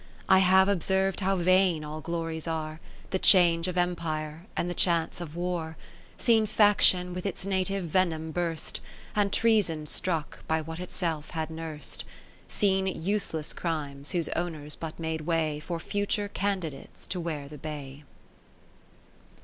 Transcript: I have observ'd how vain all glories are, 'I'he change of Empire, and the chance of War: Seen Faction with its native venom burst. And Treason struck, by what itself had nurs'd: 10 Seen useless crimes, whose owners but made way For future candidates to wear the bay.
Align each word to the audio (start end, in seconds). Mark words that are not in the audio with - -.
I 0.27 0.39
have 0.39 0.67
observ'd 0.67 1.19
how 1.19 1.35
vain 1.35 1.83
all 1.83 2.01
glories 2.01 2.47
are, 2.47 2.79
'I'he 3.11 3.19
change 3.19 3.67
of 3.67 3.77
Empire, 3.77 4.47
and 4.57 4.67
the 4.67 4.73
chance 4.73 5.21
of 5.21 5.35
War: 5.35 5.77
Seen 6.17 6.47
Faction 6.47 7.13
with 7.13 7.23
its 7.23 7.45
native 7.45 7.85
venom 7.85 8.31
burst. 8.31 8.81
And 9.15 9.31
Treason 9.31 9.85
struck, 9.85 10.43
by 10.47 10.59
what 10.59 10.79
itself 10.79 11.29
had 11.37 11.51
nurs'd: 11.51 11.99
10 11.99 12.07
Seen 12.49 12.87
useless 12.87 13.53
crimes, 13.53 14.09
whose 14.09 14.27
owners 14.29 14.75
but 14.75 14.97
made 14.97 15.21
way 15.21 15.59
For 15.59 15.79
future 15.79 16.27
candidates 16.29 17.05
to 17.05 17.19
wear 17.19 17.47
the 17.47 17.59
bay. 17.59 18.03